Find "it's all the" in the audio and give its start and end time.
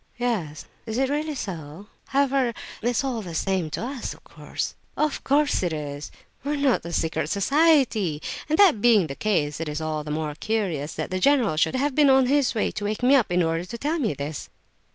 2.81-3.35